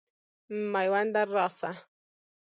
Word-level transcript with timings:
مېونده 0.71 1.21
راسه. 1.35 1.71